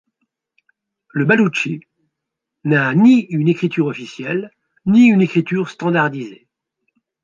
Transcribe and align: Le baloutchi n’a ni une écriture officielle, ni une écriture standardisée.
Le 1.09 1.25
baloutchi 1.25 1.81
n’a 2.63 2.95
ni 2.95 3.19
une 3.29 3.47
écriture 3.47 3.85
officielle, 3.85 4.49
ni 4.87 5.05
une 5.05 5.21
écriture 5.21 5.69
standardisée. 5.69 6.47